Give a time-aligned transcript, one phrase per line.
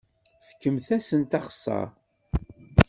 [0.47, 1.87] Fkemt-asen axeṣṣar!